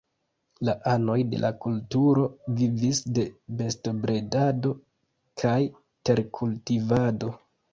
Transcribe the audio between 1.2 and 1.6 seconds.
de la